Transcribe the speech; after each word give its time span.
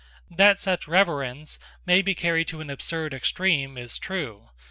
That 0.31 0.59
such 0.59 0.87
reverence 0.87 1.59
may 1.85 2.01
be 2.01 2.15
carried 2.15 2.47
to 2.47 2.59
an 2.59 2.71
absurd 2.71 3.13
extreme 3.13 3.77
is 3.77 3.99
true. 3.99 4.49